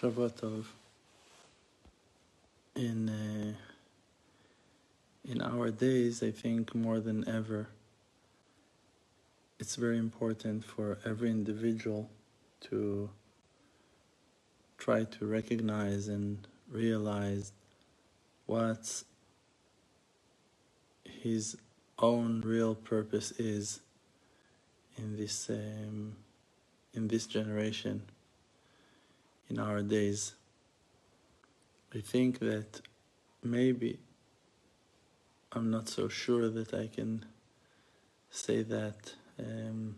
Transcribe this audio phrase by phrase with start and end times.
[0.00, 0.64] Shavua Tov.
[2.74, 3.54] In uh,
[5.24, 7.68] in our days, I think more than ever,
[9.60, 12.10] it's very important for every individual
[12.62, 13.08] to
[14.78, 17.52] try to recognize and realize
[18.46, 19.04] what
[21.04, 21.56] his
[22.00, 23.80] own real purpose is
[24.96, 26.16] in this um,
[26.92, 28.02] in this generation
[29.50, 30.34] in our days.
[31.94, 32.80] I think that
[33.42, 33.98] maybe
[35.52, 37.24] I'm not so sure that I can
[38.30, 39.96] say that um,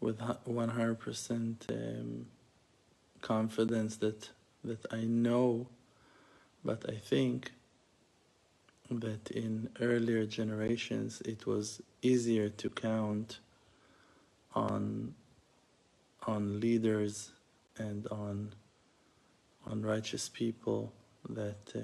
[0.00, 2.26] with 100% um,
[3.22, 4.30] confidence that
[4.64, 5.68] that I know,
[6.64, 7.52] but I think
[8.90, 13.38] that in earlier generations it was easier to count
[14.54, 15.14] on
[16.26, 17.32] on leaders
[17.78, 18.52] and on
[19.66, 20.92] on righteous people
[21.28, 21.80] that uh,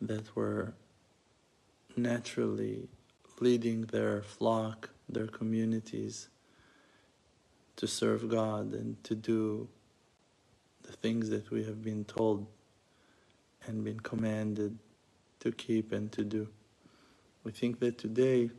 [0.00, 0.74] that were
[1.96, 2.88] naturally
[3.40, 6.28] leading their flock, their communities
[7.76, 9.68] to serve God and to do
[10.82, 12.46] the things that we have been told
[13.66, 14.78] and been commanded
[15.40, 16.48] to keep and to do.
[17.44, 18.50] We think that today,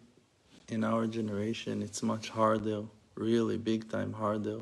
[0.70, 2.84] in our generation, it's much harder
[3.16, 4.62] really big time harder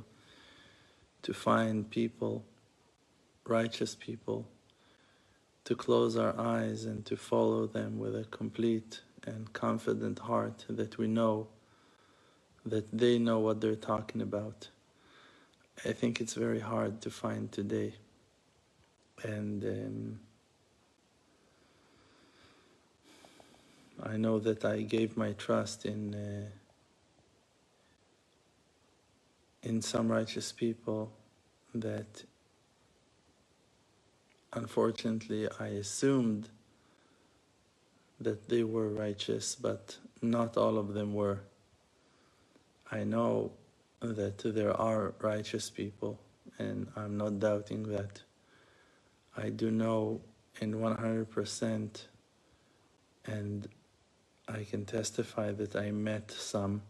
[1.22, 2.44] to find people,
[3.46, 4.48] righteous people,
[5.66, 10.98] to close our eyes and to follow them with a complete and confident heart that
[10.98, 11.48] we know
[12.66, 14.70] that they know what they're talking about.
[15.86, 17.94] I think it's very hard to find today.
[19.24, 20.20] And um,
[24.04, 26.14] I know that I gave my trust in.
[26.16, 26.59] Uh,
[29.64, 31.12] in some righteous people
[31.74, 32.24] that
[34.54, 36.50] unfortunately I assumed
[38.20, 41.42] that they were righteous, but not all of them were.
[42.92, 43.52] I know
[44.02, 46.20] that there are righteous people,
[46.58, 48.22] and I'm not doubting that.
[49.38, 50.22] I do know
[50.60, 52.02] in 100%,
[53.26, 53.68] and
[54.48, 56.82] I can testify that I met some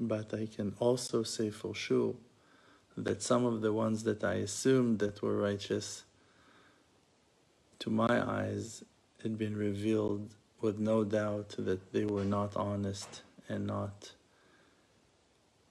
[0.00, 2.14] but I can also say for sure
[2.96, 6.04] that some of the ones that I assumed that were righteous,
[7.80, 8.82] to my eyes,
[9.22, 14.12] had been revealed with no doubt that they were not honest and not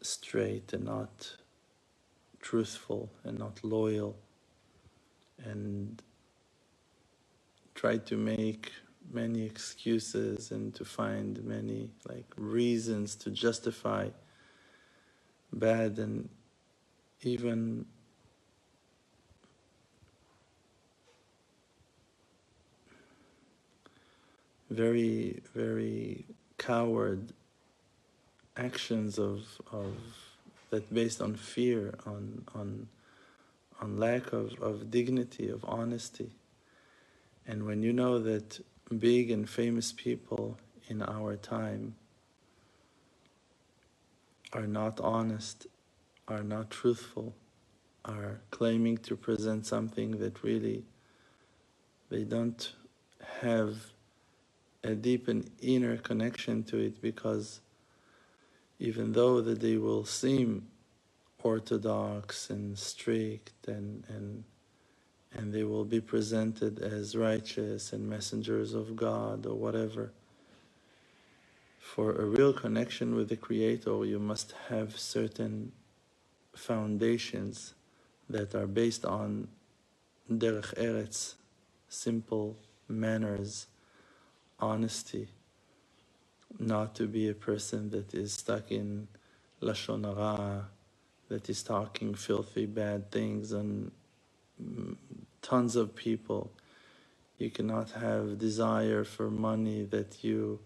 [0.02, 1.36] straight and not
[2.40, 4.16] truthful and not loyal
[5.44, 6.02] and
[7.76, 8.72] tried to make
[9.12, 14.08] many excuses and to find many like reasons to justify
[15.54, 16.30] bad and
[17.22, 17.86] even
[24.70, 26.26] very very
[26.58, 27.34] coward
[28.58, 29.96] actions of of
[30.70, 32.88] that based on fear on on
[33.82, 36.32] on lack of, of dignity of honesty.
[37.48, 38.60] And when you know that
[38.98, 40.58] big and famous people
[40.88, 41.96] in our time
[44.54, 45.68] are not honest,
[46.28, 47.36] are not truthful,
[48.06, 50.84] are claiming to present something that really
[52.10, 52.74] they don't
[53.42, 53.78] have
[54.84, 57.62] a deep and inner connection to it because
[58.80, 60.68] even though that they will seem
[61.44, 64.44] orthodox and strict and, and
[65.34, 70.12] and they will be presented as righteous and messengers of God or whatever.
[71.80, 75.72] For a real connection with the Creator, you must have certain
[76.56, 77.74] foundations
[78.30, 79.48] that are based on
[80.32, 81.36] derech eretz,
[81.88, 82.58] simple
[82.88, 83.68] manners,
[84.60, 85.28] honesty,
[86.60, 89.08] not to be a person that is stuck in
[89.62, 90.68] lashon hara,
[91.30, 93.92] that is talking filthy, bad things and
[95.42, 96.52] tons of people.
[97.38, 100.60] You cannot have desire for money that you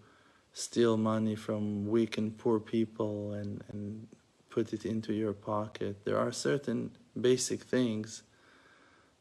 [0.52, 4.06] steal money from weak and poor people and, and
[4.50, 6.04] put it into your pocket.
[6.04, 8.22] There are certain basic things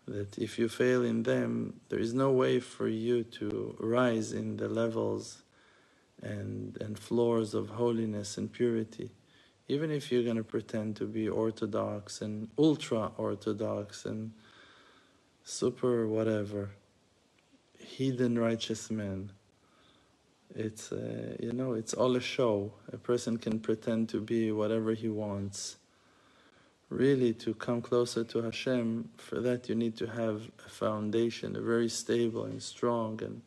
[0.08, 4.58] that if you fail in them, there is no way for you to rise in
[4.58, 5.44] the levels
[6.22, 9.12] and, and floors of holiness and purity.
[9.68, 14.34] Even if you're going to pretend to be orthodox and ultra orthodox and
[15.44, 16.72] super whatever,
[17.80, 19.32] heathen righteous man.
[20.56, 22.72] it's uh, you know it's all a show.
[22.92, 25.78] A person can pretend to be whatever he wants.
[26.90, 31.62] Really to come closer to Hashem for that you need to have a foundation a
[31.62, 33.42] very stable and strong and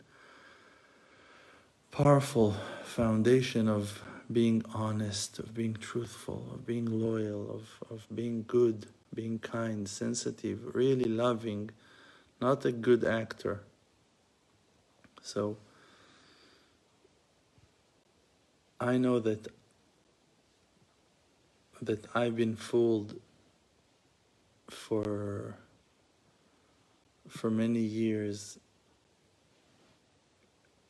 [1.93, 4.03] powerful foundation of
[4.33, 10.75] being honest of being truthful of being loyal of, of being good being kind sensitive
[10.75, 11.71] really loving
[12.41, 13.63] not a good actor.
[15.23, 15.57] So
[18.81, 19.49] I know that
[21.83, 23.21] that I've been fooled
[24.69, 25.57] for
[27.29, 28.59] for many years.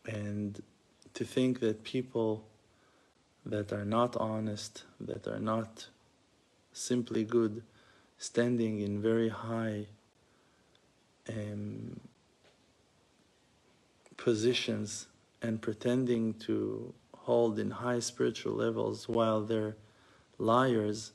[0.06, 0.62] And
[1.14, 2.44] to think that people
[3.44, 5.88] that are not honest, that are not
[6.72, 7.62] simply good,
[8.19, 9.87] standing in very high
[11.28, 12.00] um,
[14.17, 15.06] positions
[15.43, 19.76] and pretending to hold in high spiritual levels while they're
[20.38, 21.12] liars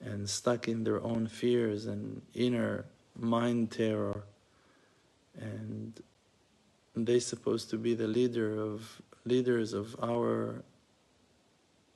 [0.00, 2.84] and stuck in their own fears and inner
[3.18, 4.24] mind terror.
[5.38, 6.00] And
[6.94, 10.62] they're supposed to be the leader of leaders of our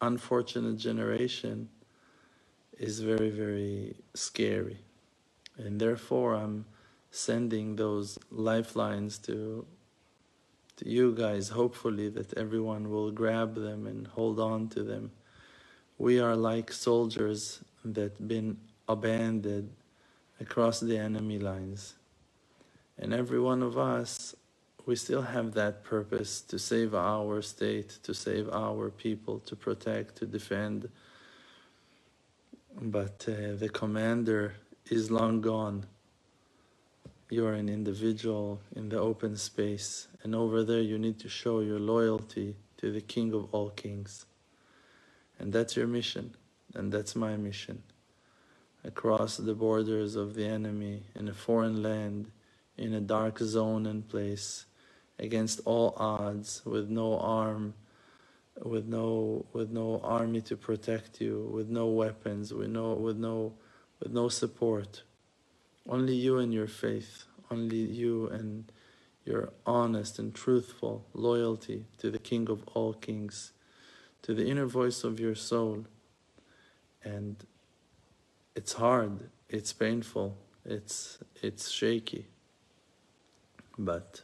[0.01, 1.69] unfortunate generation
[2.79, 4.79] is very very scary.
[5.57, 6.65] And therefore I'm
[7.11, 9.67] sending those lifelines to
[10.81, 15.11] to you guys, hopefully that everyone will grab them and hold on to them.
[15.99, 18.57] We are like soldiers that been
[18.89, 19.73] abandoned
[20.41, 21.97] across the enemy lines.
[22.99, 24.35] And every one of us,
[24.87, 30.17] we still have that purpose to save our state, to save our people, to protect,
[30.17, 30.89] to defend.
[32.81, 34.55] But uh, the commander
[34.91, 35.85] is long gone
[37.33, 41.81] you're an individual in the open space, and over there you need to show your
[41.81, 44.27] loyalty to the King of all kings.
[45.39, 46.35] And that's your mission,
[46.75, 47.83] and that's my mission.
[48.85, 52.31] Across the borders of the enemy, in a foreign land,
[52.77, 54.67] in a dark zone and place,
[55.19, 57.75] against all odds, with no arm,
[58.63, 63.53] with no with no army to protect you, with no weapons, with no with no
[64.01, 65.03] with no support
[65.89, 68.71] only you and your faith, only you and
[69.25, 73.53] your honest and truthful loyalty to the King of all kings,
[74.23, 75.87] to the inner voice of your soul.
[77.05, 77.37] And
[78.55, 82.27] it's hard, it's painful, it's, it's shaky,
[83.79, 84.23] but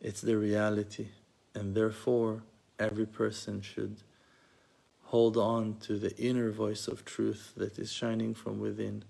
[0.00, 1.08] it's the reality.
[1.54, 2.42] And therefore,
[2.78, 4.02] every person should
[5.04, 9.04] hold on to the inner voice of truth that is shining from within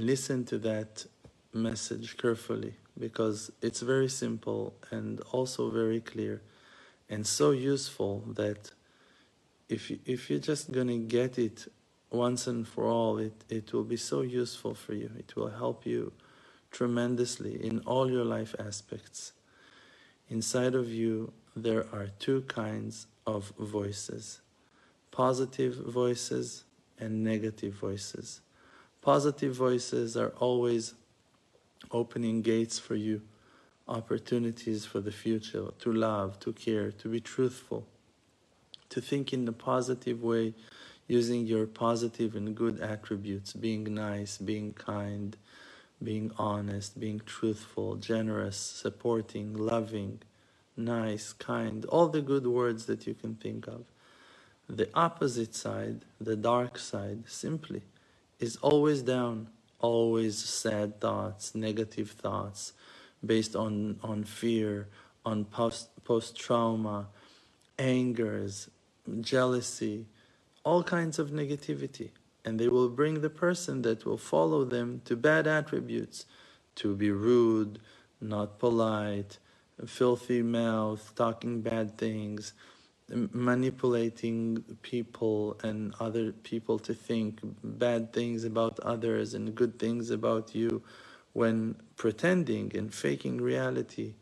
[0.00, 1.04] listen to that
[1.52, 6.42] message carefully because it's very simple and also very clear
[7.08, 8.70] and so useful that
[9.68, 11.66] if, you, if you're just going to get it
[12.10, 15.10] once and for all, it, it will be so useful for you.
[15.18, 16.12] It will help you
[16.70, 19.32] tremendously in all your life aspects.
[20.28, 24.40] Inside of you, there are two kinds of voices
[25.10, 26.64] positive voices
[26.98, 28.40] and negative voices.
[29.02, 30.94] Positive voices are always
[31.90, 33.20] opening gates for you,
[33.88, 37.84] opportunities for the future, to love, to care, to be truthful,
[38.90, 40.54] to think in a positive way,
[41.08, 45.36] using your positive and good attributes, being nice, being kind,
[46.00, 50.20] being honest, being truthful, generous, supporting, loving,
[50.76, 53.84] nice, kind, all the good words that you can think of.
[54.68, 57.82] The opposite side, the dark side, simply
[58.40, 59.48] is always down,
[59.80, 62.72] always sad thoughts, negative thoughts
[63.24, 64.88] based on, on fear,
[65.24, 67.08] on post, post trauma,
[67.78, 68.68] angers,
[69.20, 70.06] jealousy,
[70.64, 72.10] all kinds of negativity.
[72.44, 76.26] And they will bring the person that will follow them to bad attributes,
[76.76, 77.78] to be rude,
[78.20, 79.38] not polite,
[79.86, 82.52] filthy mouth, talking bad things,
[83.12, 90.54] manipulating people and other people to think bad things about others and good things about
[90.54, 90.82] you
[91.32, 94.14] when pretending and faking reality,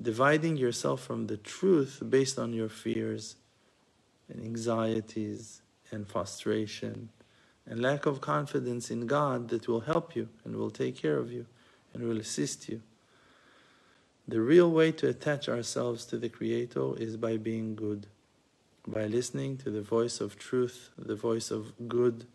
[0.00, 3.36] dividing yourself from the truth based on your fears
[4.28, 7.08] and anxieties and frustration
[7.66, 11.32] and lack of confidence in God that will help you and will take care of
[11.32, 11.46] you
[11.92, 12.80] and will assist you.
[14.28, 18.06] The real way to attach ourselves to the Creator is by being good
[18.86, 22.26] by listening to the voice of truth, the voice of good,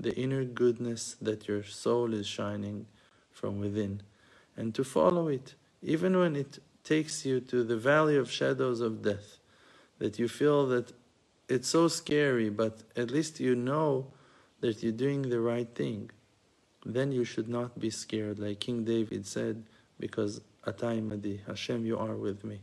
[0.00, 2.86] the inner goodness that your soul is shining
[3.30, 4.02] from within,
[4.56, 9.02] and to follow it, even when it takes you to the valley of shadows of
[9.02, 9.38] death,
[9.98, 10.92] that you feel that
[11.48, 14.08] it's so scary, but at least you know
[14.60, 16.10] that you're doing the right thing,
[16.84, 19.62] then you should not be scared, like King David said,
[20.00, 22.60] because Atah Imadi, Hashem, you are with me.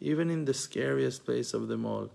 [0.00, 2.10] Even in the scariest place of them all,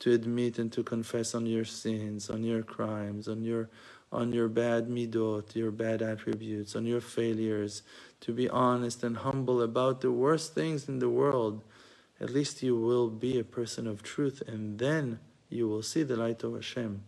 [0.00, 3.68] to admit and to confess on your sins, on your crimes, on your
[4.12, 7.82] on your bad midot, your bad attributes, on your failures,
[8.20, 11.62] to be honest and humble about the worst things in the world,
[12.20, 15.18] at least you will be a person of truth and then
[15.50, 17.02] you will see the light of Hashem.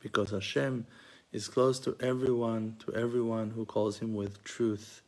[0.00, 0.86] Because Hashem
[1.30, 5.02] is close to everyone, to everyone who calls him with truth.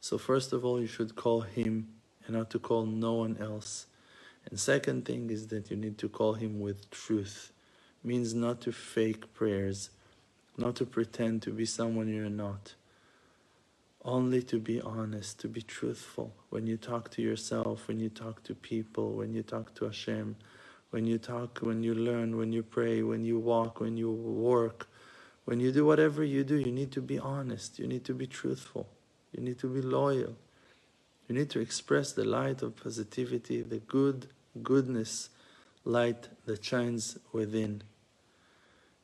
[0.00, 1.88] So first of all, you should call him
[2.26, 3.86] and not to call no one else.
[4.48, 7.52] And second thing is that you need to call him with truth.
[8.04, 9.90] Means not to fake prayers,
[10.56, 12.74] not to pretend to be someone you're not.
[14.04, 16.32] Only to be honest, to be truthful.
[16.50, 20.36] When you talk to yourself, when you talk to people, when you talk to Hashem,
[20.90, 24.88] when you talk, when you learn, when you pray, when you walk, when you work,
[25.44, 28.28] when you do whatever you do, you need to be honest, you need to be
[28.28, 28.86] truthful,
[29.32, 30.36] you need to be loyal.
[31.28, 34.28] You need to express the light of positivity, the good
[34.62, 35.30] goodness
[35.84, 37.82] light that shines within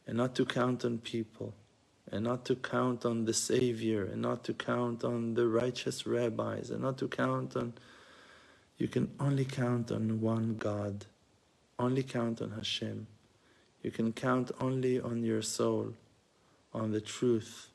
[0.07, 1.55] and not to count on people,
[2.11, 6.71] and not to count on the Savior, and not to count on the righteous rabbis,
[6.71, 7.73] and not to count on.
[8.79, 11.07] You can only count on one God,
[11.79, 13.07] only count on Hashem.
[13.83, 15.95] You can count only on your soul,
[16.75, 17.69] on the truth,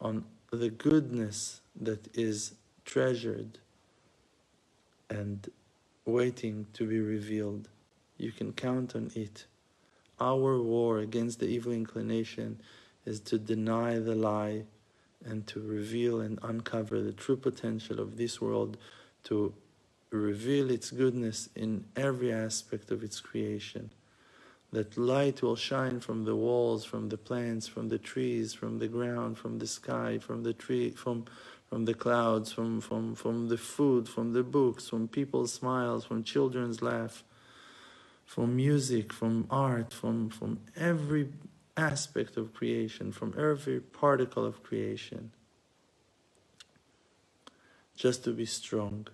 [0.00, 2.52] on the goodness that is
[2.84, 3.58] treasured
[5.08, 5.48] and
[6.04, 7.68] waiting to be revealed.
[8.16, 9.46] You can count on it.
[10.20, 12.60] Our war against the evil inclination
[13.04, 14.64] is to deny the lie
[15.24, 18.76] and to reveal and uncover the true potential of this world,
[19.24, 19.54] to
[20.10, 23.90] reveal its goodness in every aspect of its creation.
[24.72, 28.88] That light will shine from the walls, from the plants, from the trees, from the
[28.88, 31.26] ground, from the sky, from the tree, from
[31.72, 36.22] from the clouds, from, from, from the food, from the books, from people's smiles, from
[36.22, 37.24] children's laugh,
[38.26, 41.30] from music, from art, from, from every
[41.74, 45.30] aspect of creation, from every particle of creation.
[47.96, 49.06] Just to be strong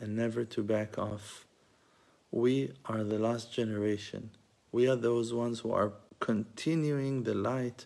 [0.00, 1.44] and never to back off.
[2.30, 4.30] We are the last generation.
[4.72, 7.84] We are those ones who are continuing the light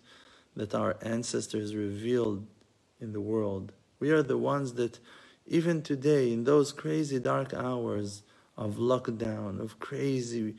[0.55, 2.47] that our ancestors revealed
[3.01, 3.73] in the world.
[4.01, 4.99] We are the ones that,
[5.47, 8.23] even today, in those crazy dark hours
[8.57, 10.57] of lockdown, of crazy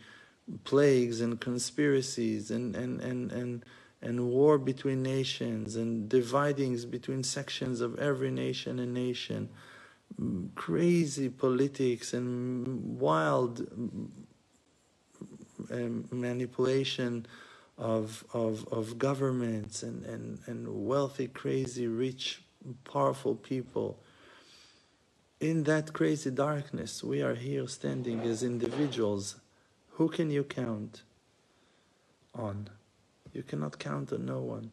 [0.63, 3.65] plagues and conspiracies and, and, and, and,
[4.01, 9.49] and war between nations and dividings between sections of every nation and nation,
[10.55, 13.67] crazy politics and wild
[15.71, 17.25] um, manipulation
[17.77, 22.41] of, of, of governments and, and, and wealthy, crazy, rich
[22.83, 23.97] powerful people.
[25.39, 29.35] In that crazy darkness, we are here standing as individuals.
[29.91, 31.03] Who can you count
[32.33, 32.69] on?
[33.33, 34.71] You cannot count on no one.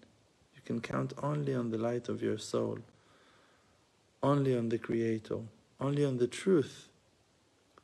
[0.54, 2.78] You can count only on the light of your soul,
[4.22, 5.40] only on the Creator,
[5.80, 6.88] only on the truth.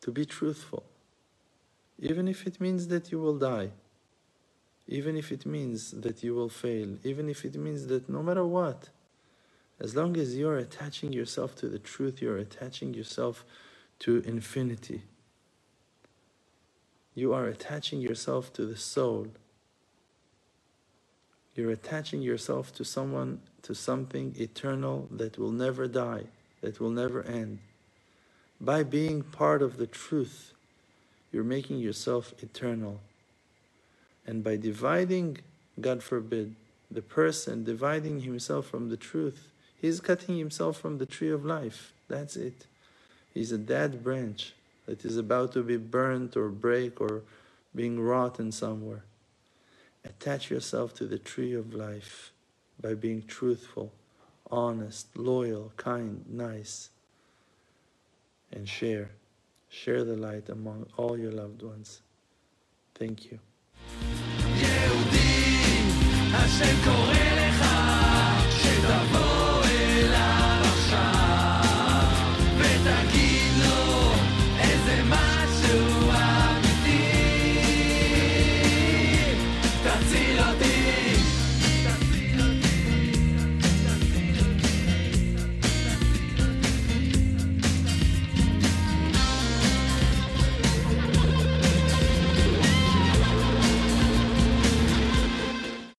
[0.02, 0.84] To be truthful,
[1.98, 3.70] even if it means that you will die,
[4.88, 8.46] even if it means that you will fail, even if it means that no matter
[8.46, 8.88] what,
[9.80, 13.44] as long as you're attaching yourself to the truth, you're attaching yourself
[14.00, 15.02] to infinity.
[17.14, 19.28] You are attaching yourself to the soul.
[21.54, 26.24] You're attaching yourself to someone, to something eternal that will never die,
[26.60, 27.58] that will never end.
[28.60, 30.52] By being part of the truth,
[31.32, 33.00] you're making yourself eternal.
[34.26, 35.38] And by dividing,
[35.80, 36.54] God forbid,
[36.90, 39.48] the person dividing himself from the truth,
[39.80, 41.92] He's cutting himself from the tree of life.
[42.08, 42.66] That's it.
[43.32, 44.54] He's a dead branch
[44.86, 47.22] that is about to be burnt or break or
[47.74, 49.04] being rotten somewhere.
[50.04, 52.32] Attach yourself to the tree of life
[52.80, 53.92] by being truthful,
[54.50, 56.90] honest, loyal, kind, nice,
[58.52, 59.10] and share.
[59.68, 62.00] Share the light among all your loved ones.
[62.94, 63.38] Thank you.